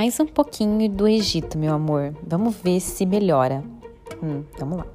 [0.00, 2.16] Mais um pouquinho do Egito, meu amor.
[2.22, 3.62] Vamos ver se melhora.
[4.22, 4.86] Hum, vamos lá.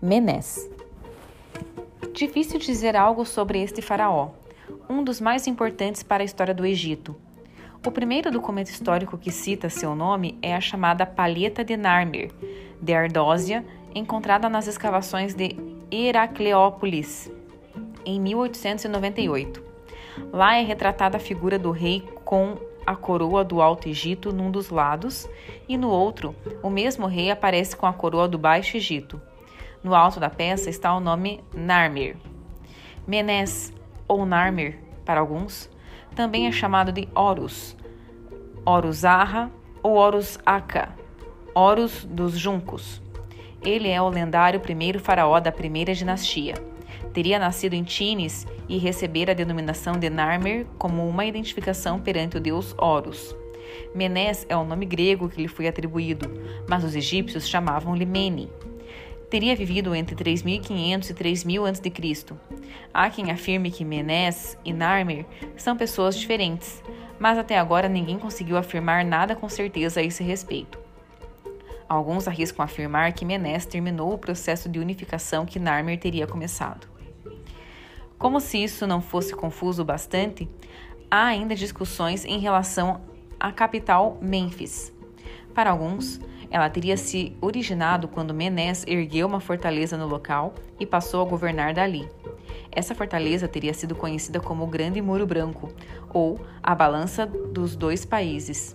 [0.00, 0.70] Menes.
[2.14, 4.28] Difícil dizer algo sobre este faraó,
[4.88, 7.16] um dos mais importantes para a história do Egito.
[7.84, 12.30] O primeiro documento histórico que cita seu nome é a chamada Palheta de Narmer,
[12.80, 15.56] de Ardósia, encontrada nas escavações de
[15.90, 17.28] Heracleópolis,
[18.04, 19.60] em 1898.
[20.32, 24.70] Lá é retratada a figura do rei com a coroa do Alto Egito num dos
[24.70, 25.28] lados,
[25.68, 29.20] e no outro, o mesmo rei aparece com a coroa do Baixo Egito.
[29.82, 32.16] No alto da peça está o nome Narmer.
[33.06, 33.74] Menes,
[34.06, 35.68] ou Narmer, para alguns,
[36.14, 37.76] também é chamado de Horus,
[38.64, 39.50] Horus Arra
[39.82, 40.94] ou Horus Aka,
[41.54, 43.02] Horus dos Juncos.
[43.62, 46.54] Ele é o lendário primeiro faraó da primeira dinastia.
[47.16, 52.40] Teria nascido em Tines e receber a denominação de Narmer como uma identificação perante o
[52.40, 53.34] deus Horus.
[53.94, 56.30] Menes é o nome grego que lhe foi atribuído,
[56.68, 58.50] mas os egípcios chamavam-lhe Mene.
[59.30, 61.90] Teria vivido entre 3500 e 3000 a.C.
[62.92, 65.24] Há quem afirme que Menes e Narmer
[65.56, 66.82] são pessoas diferentes,
[67.18, 70.78] mas até agora ninguém conseguiu afirmar nada com certeza a esse respeito.
[71.88, 76.95] Alguns arriscam afirmar que Menes terminou o processo de unificação que Narmer teria começado.
[78.18, 80.48] Como se isso não fosse confuso bastante,
[81.10, 83.00] há ainda discussões em relação
[83.38, 84.90] à capital Mênfis.
[85.54, 86.18] Para alguns,
[86.50, 91.74] ela teria se originado quando Menes ergueu uma fortaleza no local e passou a governar
[91.74, 92.08] dali.
[92.72, 95.70] Essa fortaleza teria sido conhecida como o Grande Muro Branco
[96.12, 98.74] ou a Balança dos Dois Países.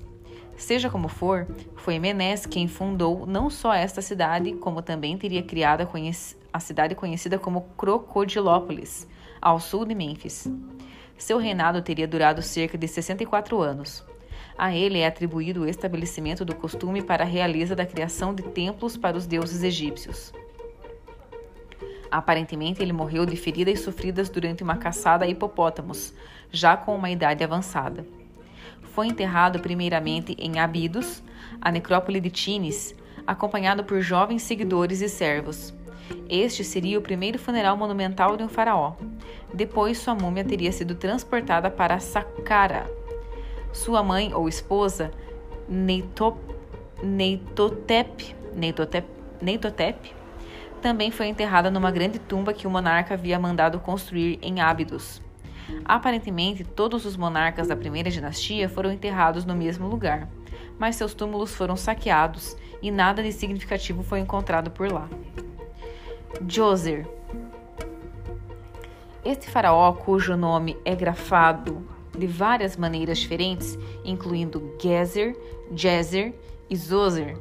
[0.55, 5.87] Seja como for, foi Menes quem fundou não só esta cidade, como também teria criado
[6.53, 9.07] a cidade conhecida como Crocodilópolis,
[9.41, 10.47] ao sul de Mênfis.
[11.17, 14.05] Seu reinado teria durado cerca de 64 anos.
[14.57, 18.95] A ele é atribuído o estabelecimento do costume para a realiza da criação de templos
[18.95, 20.31] para os deuses egípcios.
[22.11, 26.13] Aparentemente, ele morreu de feridas sofridas durante uma caçada a hipopótamos,
[26.51, 28.05] já com uma idade avançada.
[28.93, 31.23] Foi enterrado primeiramente em Abidos,
[31.61, 32.93] a necrópole de Tines,
[33.25, 35.73] acompanhado por jovens seguidores e servos.
[36.29, 38.93] Este seria o primeiro funeral monumental de um faraó.
[39.53, 42.89] Depois, sua múmia teria sido transportada para Saqqara.
[43.73, 45.11] Sua mãe ou esposa,
[45.67, 46.37] Neitop,
[47.03, 49.07] Neitotep, Neitotep,
[49.41, 50.13] Neitotep,
[50.81, 55.21] também foi enterrada numa grande tumba que o monarca havia mandado construir em Ábidos.
[55.85, 60.27] Aparentemente, todos os monarcas da primeira dinastia foram enterrados no mesmo lugar,
[60.79, 65.07] mas seus túmulos foram saqueados e nada de significativo foi encontrado por lá.
[66.39, 67.07] Djoser.
[69.23, 71.85] Este faraó, cujo nome é grafado
[72.17, 75.35] de várias maneiras diferentes, incluindo Gezer,
[75.75, 76.33] Jezer
[76.69, 77.37] e Zoser,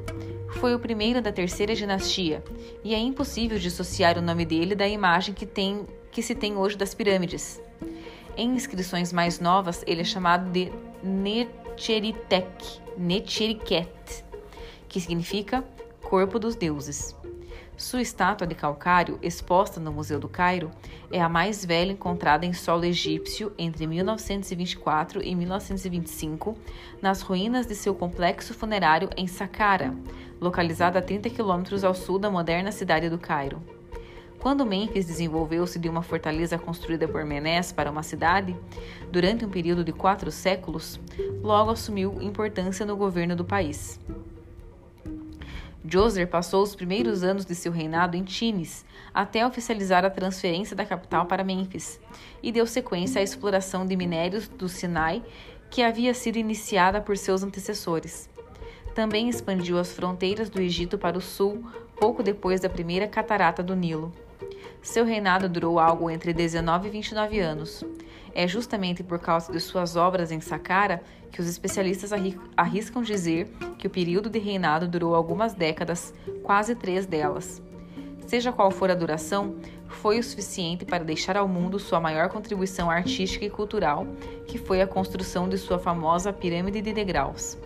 [0.51, 2.43] foi o primeiro da terceira dinastia,
[2.83, 6.77] e é impossível dissociar o nome dele da imagem que, tem, que se tem hoje
[6.77, 7.61] das pirâmides.
[8.37, 10.71] Em inscrições mais novas, ele é chamado de
[11.03, 14.23] Necheritek, Necheriket,
[14.87, 15.63] que significa
[16.01, 17.15] corpo dos deuses.
[17.81, 20.69] Sua estátua de calcário, exposta no Museu do Cairo,
[21.11, 26.55] é a mais velha encontrada em solo egípcio entre 1924 e 1925,
[27.01, 29.95] nas ruínas de seu complexo funerário em Saqqara,
[30.39, 33.59] localizada a 30 quilômetros ao sul da moderna cidade do Cairo.
[34.37, 38.55] Quando Mênfis desenvolveu-se de uma fortaleza construída por Menes para uma cidade,
[39.11, 40.99] durante um período de quatro séculos,
[41.41, 43.99] logo assumiu importância no governo do país.
[45.83, 50.85] Djoser passou os primeiros anos de seu reinado em Tines, até oficializar a transferência da
[50.85, 51.99] capital para Mênfis,
[52.43, 55.23] e deu sequência à exploração de minérios do Sinai
[55.71, 58.29] que havia sido iniciada por seus antecessores.
[58.93, 61.65] Também expandiu as fronteiras do Egito para o sul
[61.99, 64.11] pouco depois da primeira catarata do Nilo.
[64.81, 67.83] Seu reinado durou algo entre 19 e 29 anos.
[68.33, 72.11] É justamente por causa de suas obras em Saqqara que os especialistas
[72.57, 73.47] arriscam dizer
[73.77, 76.13] que o período de reinado durou algumas décadas,
[76.43, 77.61] quase três delas.
[78.25, 79.55] Seja qual for a duração,
[79.87, 84.07] foi o suficiente para deixar ao mundo sua maior contribuição artística e cultural,
[84.47, 87.57] que foi a construção de sua famosa pirâmide de degraus.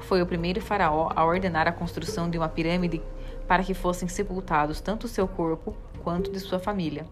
[0.00, 3.00] Foi o primeiro faraó a ordenar a construção de uma pirâmide
[3.46, 7.06] para que fossem sepultados tanto seu corpo quanto de sua família.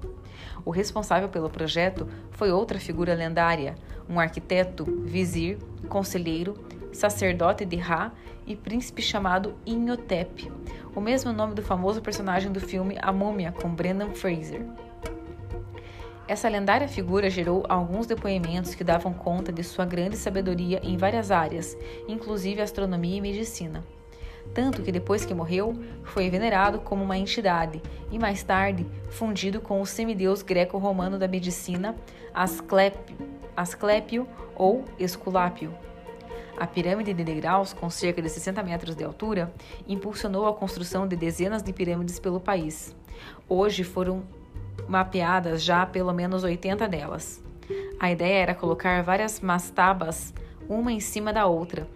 [0.65, 3.77] O responsável pelo projeto foi outra figura lendária,
[4.09, 6.55] um arquiteto, vizir, conselheiro,
[6.93, 8.13] sacerdote de Ra
[8.47, 10.51] e príncipe chamado Inhotep,
[10.95, 14.65] o mesmo nome do famoso personagem do filme A Múmia com Brendan Fraser.
[16.29, 21.31] Essa lendária figura gerou alguns depoimentos que davam conta de sua grande sabedoria em várias
[21.31, 21.77] áreas,
[22.09, 23.85] inclusive astronomia e medicina.
[24.55, 29.81] Tanto que depois que morreu, foi venerado como uma entidade e mais tarde fundido com
[29.81, 31.95] o semideus greco-romano da medicina,
[33.57, 35.75] Asclepio ou Esculápio.
[36.57, 39.53] A pirâmide de degraus, com cerca de 60 metros de altura,
[39.87, 42.97] impulsionou a construção de dezenas de pirâmides pelo país.
[43.47, 44.23] Hoje foram
[44.89, 47.45] mapeadas já pelo menos 80 delas.
[48.01, 50.33] A ideia era colocar várias mastabas,
[50.69, 51.87] uma em cima da outra,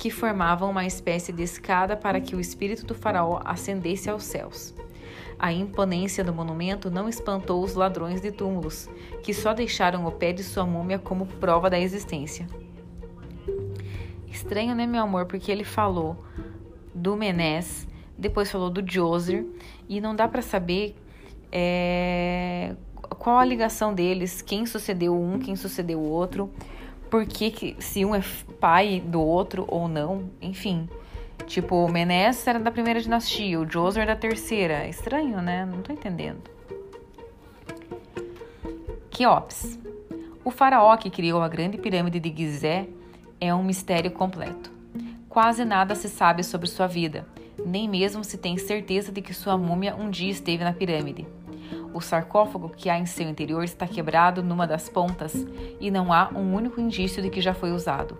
[0.00, 4.74] que formavam uma espécie de escada para que o espírito do faraó ascendesse aos céus.
[5.38, 8.88] A imponência do monumento não espantou os ladrões de túmulos,
[9.22, 12.48] que só deixaram o pé de sua múmia como prova da existência.
[14.26, 15.26] Estranho, né, meu amor?
[15.26, 16.24] Porque ele falou
[16.94, 17.86] do Menés,
[18.16, 19.44] depois falou do Djoser,
[19.86, 20.96] e não dá para saber
[21.52, 22.74] é,
[23.18, 26.50] qual a ligação deles, quem sucedeu um, quem sucedeu o outro,
[27.10, 28.22] por que, se um é
[28.60, 30.88] pai do outro ou não, enfim.
[31.46, 34.86] Tipo, o Menés era da primeira dinastia, o Djoser da terceira.
[34.86, 35.66] Estranho, né?
[35.66, 36.42] Não tô entendendo.
[39.10, 39.78] Queops.
[40.44, 42.86] O faraó que criou a grande pirâmide de Gizé
[43.40, 44.70] é um mistério completo.
[45.28, 47.26] Quase nada se sabe sobre sua vida,
[47.64, 51.26] nem mesmo se tem certeza de que sua múmia um dia esteve na pirâmide.
[51.92, 55.46] O sarcófago que há em seu interior está quebrado numa das pontas
[55.80, 58.16] e não há um único indício de que já foi usado.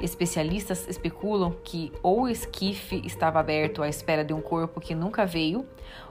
[0.00, 5.26] Especialistas especulam que ou o esquife estava aberto à espera de um corpo que nunca
[5.26, 5.66] veio,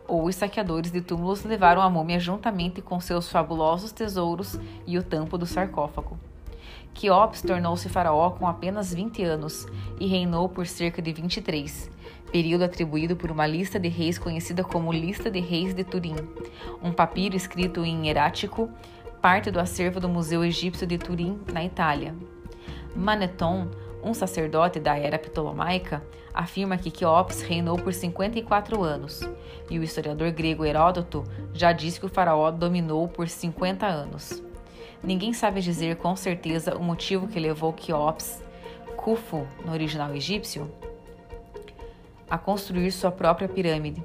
[0.07, 5.03] ou os saqueadores de túmulos levaram a múmia juntamente com seus fabulosos tesouros e o
[5.03, 6.18] tampo do sarcófago.
[6.94, 9.66] Queops tornou-se faraó com apenas 20 anos
[10.00, 11.90] e reinou por cerca de 23,
[12.31, 16.16] período atribuído por uma lista de reis conhecida como Lista de Reis de Turim,
[16.81, 18.69] um papiro escrito em hierático,
[19.22, 22.16] parte do acervo do Museu Egípcio de Turim, na Itália.
[22.95, 23.69] Maneton,
[24.04, 26.04] um sacerdote da era ptolomaica,
[26.34, 29.22] afirma que Queops reinou por 54 anos,
[29.69, 31.24] e o historiador grego Heródoto
[31.54, 34.44] já diz que o faraó dominou por 50 anos.
[35.03, 38.41] Ninguém sabe dizer com certeza o motivo que levou Queops,
[38.95, 40.71] Khufu no original egípcio,
[42.29, 44.01] a construir sua própria pirâmide,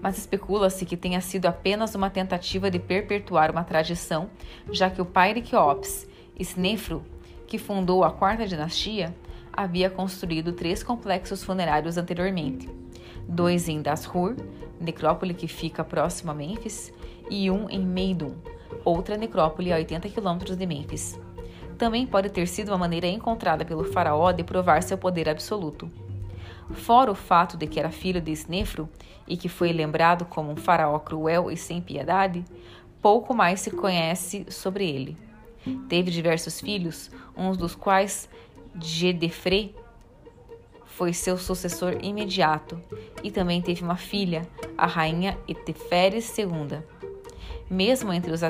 [0.00, 4.28] mas especula-se que tenha sido apenas uma tentativa de perpetuar uma tradição,
[4.72, 7.04] já que o pai de Queops, Snefru,
[7.46, 9.14] que fundou a quarta dinastia,
[9.52, 12.68] havia construído três complexos funerários anteriormente:
[13.28, 14.34] dois em Dashur,
[14.80, 16.92] necrópole que fica próximo a Mênfis,
[17.30, 18.34] e um em Meidum,
[18.84, 21.18] outra necrópole a 80 quilômetros de Mênfis.
[21.78, 25.90] Também pode ter sido uma maneira encontrada pelo faraó de provar seu poder absoluto.
[26.72, 28.88] Fora o fato de que era filho de Snefro
[29.26, 32.44] e que foi lembrado como um faraó cruel e sem piedade,
[33.00, 35.16] pouco mais se conhece sobre ele.
[35.88, 38.28] Teve diversos filhos, um dos quais,
[38.80, 39.74] Gedefre,
[40.86, 42.80] foi seu sucessor imediato,
[43.22, 44.46] e também teve uma filha,
[44.76, 46.82] a rainha Eteferes II.
[47.72, 48.42] Mesmo entre, os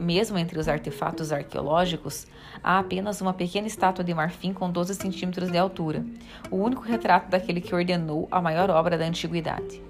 [0.00, 2.26] mesmo entre os artefatos arqueológicos,
[2.60, 6.04] há apenas uma pequena estátua de marfim com 12 centímetros de altura,
[6.50, 9.80] o único retrato daquele que ordenou a maior obra da antiguidade.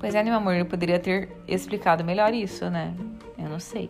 [0.00, 2.96] Pois é, meu amor, eu poderia ter explicado melhor isso, né?
[3.38, 3.88] Eu não sei.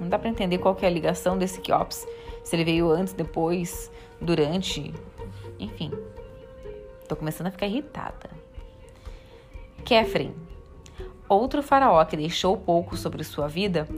[0.00, 2.06] Não dá para entender qual é a ligação desse Quiops,
[2.42, 4.94] se ele veio antes, depois, durante,
[5.58, 5.92] enfim.
[7.06, 8.30] Tô começando a ficar irritada.
[9.84, 10.32] Kefren
[11.32, 13.88] outro faraó que deixou pouco sobre sua vida,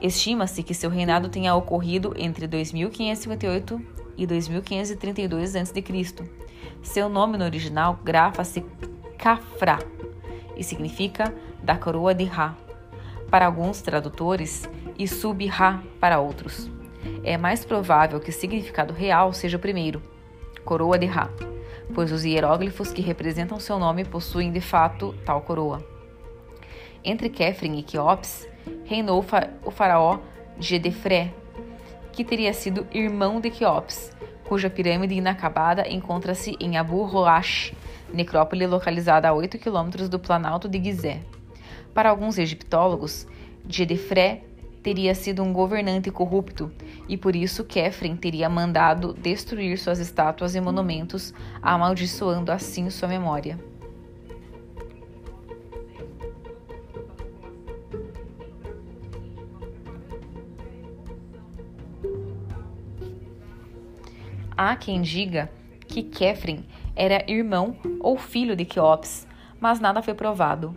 [0.00, 3.80] estima-se que seu reinado tenha ocorrido entre 2558
[4.16, 5.84] e 2532 a.C.
[6.82, 8.64] Seu nome no original grafa-se
[9.18, 9.78] Kafra
[10.56, 12.56] e significa da coroa de Ra
[13.30, 16.70] para alguns tradutores e sub-Ra para outros.
[17.24, 20.02] É mais provável que o significado real seja o primeiro,
[20.64, 21.28] coroa de Ra,
[21.94, 25.95] pois os hieróglifos que representam seu nome possuem de fato tal coroa.
[27.08, 28.48] Entre Kefren e Queops,
[28.84, 29.24] reinou
[29.64, 30.18] o faraó
[30.58, 31.32] Gedefré,
[32.12, 34.10] que teria sido irmão de Queops,
[34.48, 37.72] cuja pirâmide inacabada encontra-se em Abu Roash,
[38.12, 41.20] necrópole localizada a 8 quilômetros do planalto de Gizé.
[41.94, 43.24] Para alguns egiptólogos,
[43.68, 44.42] Gedefré
[44.82, 46.72] teria sido um governante corrupto
[47.08, 51.32] e por isso Kefren teria mandado destruir suas estátuas e monumentos,
[51.62, 53.56] amaldiçoando assim sua memória.
[64.58, 65.50] Há quem diga
[65.86, 69.26] que Kefren era irmão ou filho de Queops,
[69.60, 70.74] mas nada foi provado.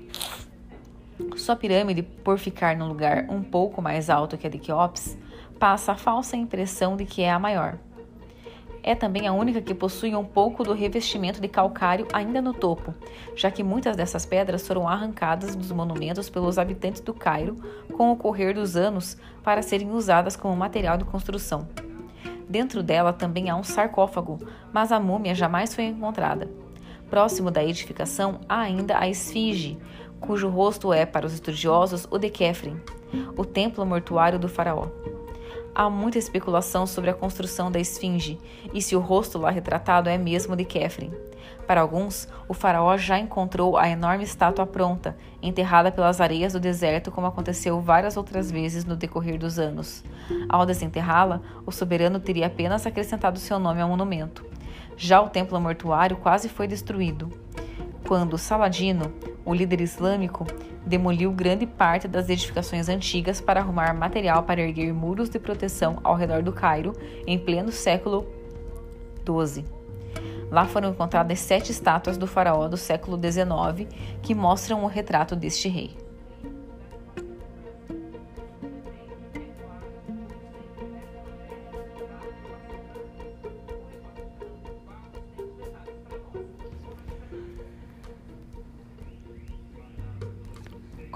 [1.37, 5.17] Sua pirâmide, por ficar num lugar um pouco mais alto que a de Quéops,
[5.57, 7.77] passa a falsa impressão de que é a maior.
[8.83, 12.93] É também a única que possui um pouco do revestimento de calcário ainda no topo,
[13.33, 17.55] já que muitas dessas pedras foram arrancadas dos monumentos pelos habitantes do Cairo
[17.95, 21.65] com o correr dos anos para serem usadas como material de construção.
[22.49, 24.39] Dentro dela também há um sarcófago,
[24.73, 26.49] mas a múmia jamais foi encontrada.
[27.07, 29.77] Próximo da edificação há ainda a esfinge,
[30.19, 32.75] cujo rosto é, para os estudiosos, o de Kefren,
[33.37, 34.87] o templo mortuário do faraó.
[35.73, 38.37] Há muita especulação sobre a construção da esfinge
[38.73, 41.11] e se o rosto lá retratado é mesmo de Kefren.
[41.65, 47.11] Para alguns, o faraó já encontrou a enorme estátua pronta, enterrada pelas areias do deserto,
[47.11, 50.03] como aconteceu várias outras vezes no decorrer dos anos.
[50.49, 54.43] Ao desenterrá-la, o soberano teria apenas acrescentado seu nome ao monumento.
[54.97, 57.29] Já o templo mortuário quase foi destruído.
[58.07, 59.13] Quando Saladino,
[59.45, 60.47] o líder islâmico,
[60.85, 66.15] demoliu grande parte das edificações antigas para arrumar material para erguer muros de proteção ao
[66.15, 66.93] redor do Cairo
[67.27, 68.27] em pleno século
[69.25, 69.65] XII.
[70.51, 73.87] Lá foram encontradas sete estátuas do faraó do século XIX
[74.21, 76.08] que mostram o retrato deste rei.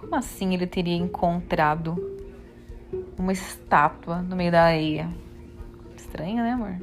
[0.03, 1.95] Como assim ele teria encontrado
[3.17, 5.10] uma estátua no meio da areia?
[5.95, 6.77] Estranho, né, amor?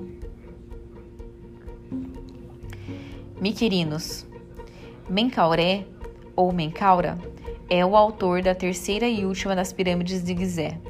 [3.39, 4.27] Miquerinos.
[5.09, 5.87] Menkauré,
[6.35, 7.19] ou Menkaura,
[7.69, 10.81] é o autor da terceira e última das pirâmides de Gizé.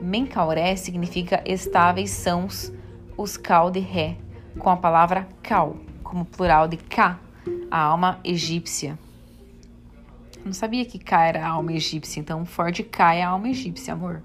[0.00, 2.46] Menkauré significa estáveis são
[3.16, 4.16] os cal de Ré,
[4.58, 7.18] com a palavra cal, como plural de Ka,
[7.68, 8.96] a alma egípcia.
[10.48, 13.92] Não sabia que Ka era a alma egípcia, então Ford Ka é a alma egípcia,
[13.92, 14.22] amor.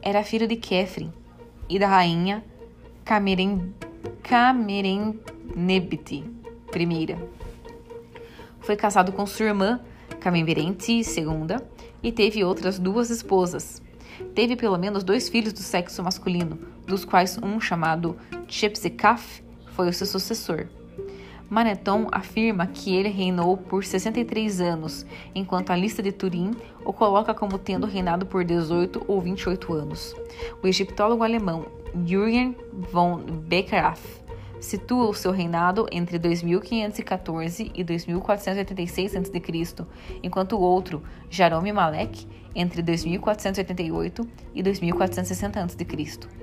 [0.00, 1.12] Era filho de Kefren
[1.68, 2.42] e da rainha
[3.04, 3.74] Cameren,
[4.22, 6.24] Camerennebti
[6.74, 7.16] I.
[8.60, 9.78] Foi casado com sua irmã
[10.18, 11.58] Camemberenti II
[12.02, 13.82] e teve outras duas esposas.
[14.34, 18.16] Teve pelo menos dois filhos do sexo masculino, dos quais um chamado
[18.48, 20.66] Chepsekaf foi o seu sucessor.
[21.52, 25.04] Maneton afirma que ele reinou por 63 anos,
[25.34, 30.16] enquanto a lista de Turim o coloca como tendo reinado por 18 ou 28 anos.
[30.62, 31.66] O egiptólogo alemão
[32.06, 32.56] Jürgen
[32.90, 34.00] von Beckerath
[34.60, 39.86] situa o seu reinado entre 2514 e 2486 a.C.,
[40.22, 46.41] enquanto o outro, Jarome Malek, entre 2488 e 2460 a.C.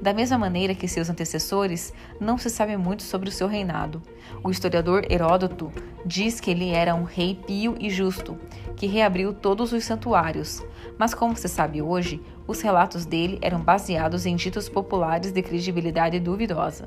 [0.00, 4.02] Da mesma maneira que seus antecessores, não se sabe muito sobre o seu reinado.
[4.42, 5.72] O historiador Heródoto
[6.04, 8.38] diz que ele era um rei pio e justo,
[8.76, 10.62] que reabriu todos os santuários,
[10.98, 16.18] mas como se sabe hoje, os relatos dele eram baseados em ditos populares de credibilidade
[16.18, 16.86] duvidosa.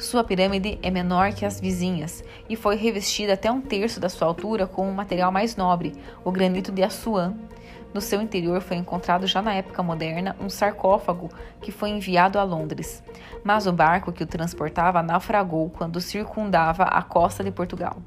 [0.00, 4.26] Sua pirâmide é menor que as vizinhas e foi revestida até um terço da sua
[4.26, 5.92] altura com um material mais nobre,
[6.24, 7.34] o granito de Assuã.
[7.92, 11.28] No seu interior foi encontrado já na época moderna um sarcófago
[11.60, 13.02] que foi enviado a Londres,
[13.42, 18.00] mas o barco que o transportava naufragou quando circundava a costa de Portugal.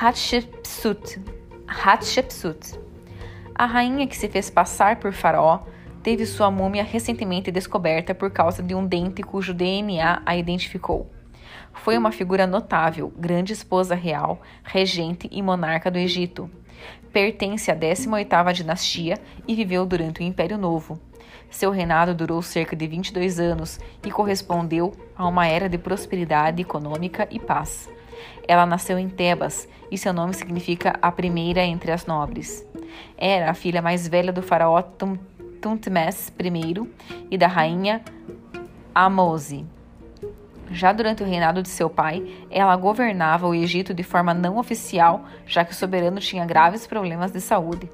[0.00, 1.22] Hatshepsut.
[1.66, 2.83] Hatshepsut.
[3.56, 5.60] A rainha que se fez passar por faraó
[6.02, 11.08] teve sua múmia recentemente descoberta por causa de um dente cujo DNA a identificou.
[11.72, 16.50] Foi uma figura notável, grande esposa real, regente e monarca do Egito.
[17.12, 20.98] Pertence à 18ª dinastia e viveu durante o Império Novo.
[21.48, 27.28] Seu reinado durou cerca de 22 anos e correspondeu a uma era de prosperidade econômica
[27.30, 27.88] e paz.
[28.46, 32.66] Ela nasceu em Tebas e seu nome significa a primeira entre as nobres.
[33.16, 34.82] Era a filha mais velha do faraó
[35.60, 36.88] Tuntmes I
[37.30, 38.02] e da rainha
[38.94, 39.64] Amose.
[40.70, 45.24] Já durante o reinado de seu pai, ela governava o Egito de forma não oficial,
[45.46, 47.90] já que o soberano tinha graves problemas de saúde.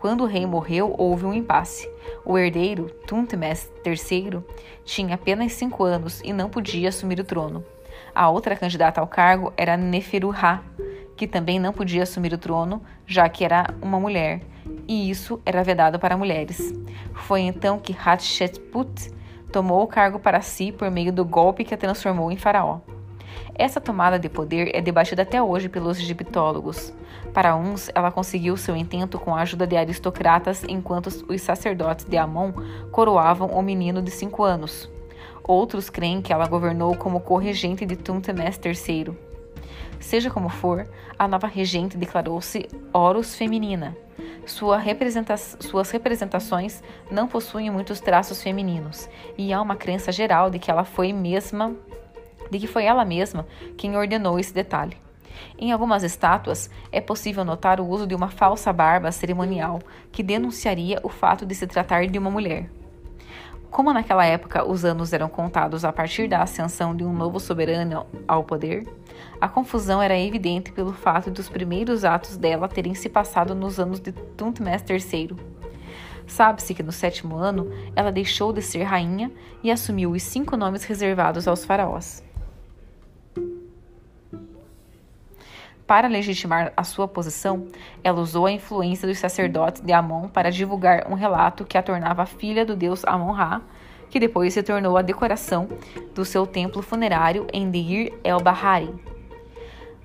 [0.00, 1.88] Quando o rei morreu, houve um impasse.
[2.24, 4.42] O herdeiro, Tuntmes III,
[4.84, 7.64] tinha apenas cinco anos e não podia assumir o trono.
[8.14, 10.62] A outra candidata ao cargo era Neferu-Ra,
[11.16, 14.40] que também não podia assumir o trono, já que era uma mulher,
[14.86, 16.72] e isso era vedado para mulheres.
[17.12, 19.12] Foi então que Hatshepsut
[19.52, 22.80] tomou o cargo para si por meio do golpe que a transformou em faraó.
[23.54, 26.92] Essa tomada de poder é debatida até hoje pelos egiptólogos.
[27.34, 32.16] Para uns, ela conseguiu seu intento com a ajuda de aristocratas, enquanto os sacerdotes de
[32.16, 32.52] Amon
[32.90, 34.88] coroavam o menino de cinco anos.
[35.48, 39.16] Outros creem que ela governou como corregente de Tuntemes III.
[39.98, 40.86] Seja como for,
[41.18, 43.96] a nova regente declarou-se Horus feminina.
[44.44, 50.58] Sua representa suas representações não possuem muitos traços femininos, e há uma crença geral de
[50.58, 51.74] que ela foi mesma,
[52.50, 54.98] de que foi ela mesma quem ordenou esse detalhe.
[55.58, 59.78] Em algumas estátuas, é possível notar o uso de uma falsa barba cerimonial
[60.12, 62.68] que denunciaria o fato de se tratar de uma mulher.
[63.70, 68.06] Como naquela época os anos eram contados a partir da ascensão de um novo soberano
[68.26, 68.86] ao poder,
[69.40, 73.78] a confusão era evidente pelo fato de os primeiros atos dela terem se passado nos
[73.78, 75.36] anos de Tuntmes III.
[76.26, 79.30] Sabe-se que no sétimo ano ela deixou de ser rainha
[79.62, 82.22] e assumiu os cinco nomes reservados aos faraós.
[85.88, 87.66] Para legitimar a sua posição,
[88.04, 92.26] ela usou a influência dos sacerdotes de Amon para divulgar um relato que a tornava
[92.26, 93.62] filha do deus Amon-Ra,
[94.10, 95.66] que depois se tornou a decoração
[96.14, 98.94] do seu templo funerário em Deir el-Bahari.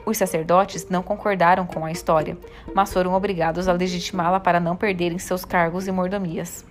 [0.06, 2.38] Os sacerdotes não concordaram com a história,
[2.74, 6.66] mas foram obrigados a legitimá-la para não perderem seus cargos e mordomias.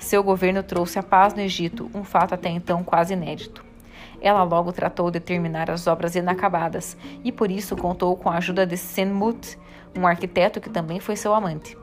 [0.00, 3.67] Seu governo trouxe a paz no Egito, um fato até então quase inédito.
[4.20, 8.66] Ela logo tratou de terminar as obras inacabadas e por isso contou com a ajuda
[8.66, 9.58] de Senmut,
[9.96, 11.76] um arquiteto que também foi seu amante.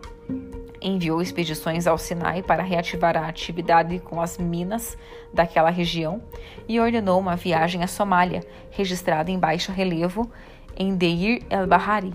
[0.82, 4.98] Enviou expedições ao Sinai para reativar a atividade com as minas
[5.34, 6.22] daquela região
[6.68, 10.30] e ordenou uma viagem à Somália, registrada em baixo relevo
[10.78, 12.14] em Deir el-Bahari.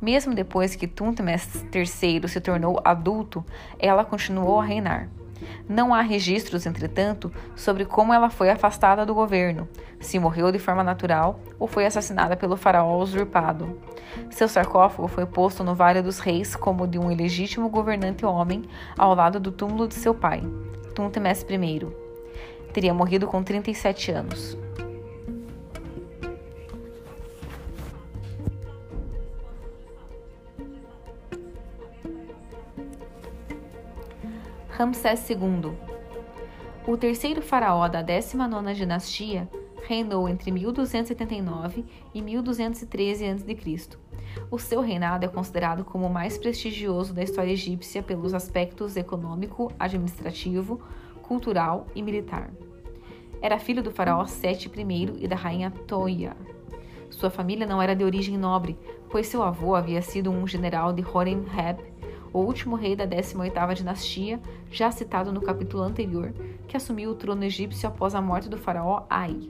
[0.00, 3.44] Mesmo depois que Tuntmes III se tornou adulto,
[3.78, 5.08] ela continuou a reinar.
[5.68, 9.68] Não há registros, entretanto, sobre como ela foi afastada do governo,
[10.00, 13.78] se morreu de forma natural ou foi assassinada pelo faraó usurpado.
[14.30, 18.62] Seu sarcófago foi posto no Vale dos Reis como de um ilegítimo governante homem
[18.96, 20.42] ao lado do túmulo de seu pai,
[20.94, 21.86] Tuntemes I.
[22.72, 24.63] Teria morrido com 37 anos.
[34.76, 35.72] Ramsés II.
[36.84, 39.48] O terceiro faraó da 19ª dinastia
[39.86, 43.88] reinou entre 1279 e 1213 a.C.
[44.50, 49.70] O seu reinado é considerado como o mais prestigioso da história egípcia pelos aspectos econômico,
[49.78, 50.80] administrativo,
[51.22, 52.50] cultural e militar.
[53.40, 56.36] Era filho do faraó Sete I e da rainha Toia.
[57.10, 58.76] Sua família não era de origem nobre,
[59.08, 61.78] pois seu avô havia sido um general de Horemheb
[62.34, 66.34] o último rei da 18ª dinastia, já citado no capítulo anterior,
[66.66, 69.48] que assumiu o trono egípcio após a morte do faraó Ai.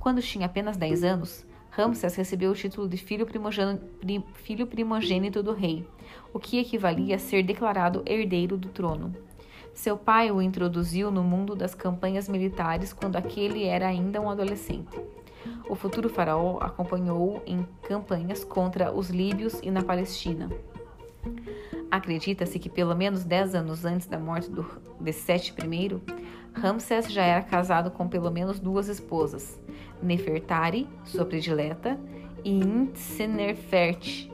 [0.00, 3.86] Quando tinha apenas 10 anos, Ramsés recebeu o título de filho primogênito,
[4.34, 5.88] filho primogênito do rei,
[6.34, 9.14] o que equivalia a ser declarado herdeiro do trono.
[9.72, 15.00] Seu pai o introduziu no mundo das campanhas militares quando aquele era ainda um adolescente.
[15.68, 20.50] O futuro faraó acompanhou-o em campanhas contra os líbios e na Palestina.
[21.92, 24.64] Acredita-se que pelo menos 10 anos antes da morte do,
[24.98, 26.00] de Sete I,
[26.58, 29.60] Ramsés já era casado com pelo menos duas esposas,
[30.02, 32.00] Nefertari, sua predileta,
[32.42, 34.30] e Intsenerfert.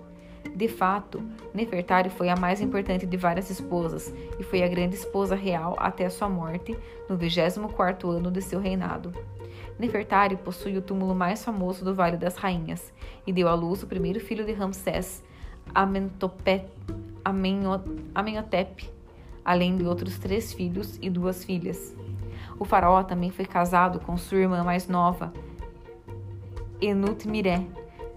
[0.54, 1.20] De fato,
[1.52, 6.08] Nefertari foi a mais importante de várias esposas e foi a grande esposa real até
[6.08, 9.12] sua morte no 24º ano de seu reinado.
[9.76, 12.92] Nefertari possui o túmulo mais famoso do Vale das Rainhas
[13.26, 15.24] e deu à luz o primeiro filho de Ramsés,
[18.14, 18.98] Amenhotep
[19.48, 21.96] além de outros três filhos e duas filhas.
[22.58, 25.32] O faraó também foi casado com sua irmã mais nova,
[26.82, 27.64] Enut-Miré,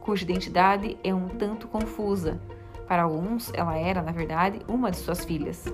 [0.02, 2.38] cuja identidade é um tanto confusa.
[2.86, 5.74] Para alguns, ela era, na verdade, uma de suas filhas.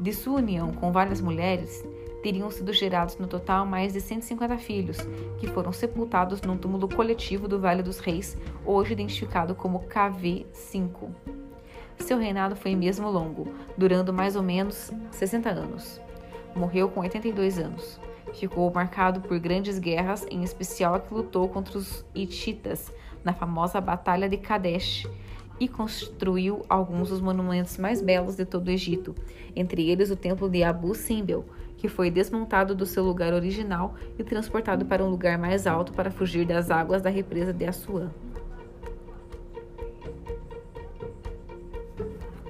[0.00, 1.84] De sua união com várias mulheres,
[2.22, 4.98] teriam sido gerados no total mais de 150 filhos,
[5.38, 11.10] que foram sepultados num túmulo coletivo do Vale dos Reis, hoje identificado como KV5.
[11.98, 16.00] Seu reinado foi mesmo longo, durando mais ou menos 60 anos.
[16.54, 18.00] Morreu com 82 anos.
[18.34, 23.80] Ficou marcado por grandes guerras, em especial a que lutou contra os Hititas na famosa
[23.80, 25.06] Batalha de Kadesh
[25.60, 29.14] e construiu alguns dos monumentos mais belos de todo o Egito,
[29.54, 31.44] entre eles o templo de Abu Simbel,
[31.82, 36.12] que foi desmontado do seu lugar original e transportado para um lugar mais alto para
[36.12, 38.08] fugir das águas da represa de Assuã.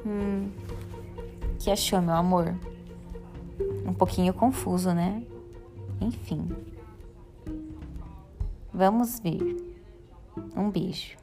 [0.04, 0.50] Hum,
[1.58, 2.54] que achou, meu amor?
[3.86, 5.22] Um pouquinho confuso, né?
[5.98, 6.50] Enfim.
[8.70, 9.56] Vamos ver.
[10.54, 11.21] Um beijo.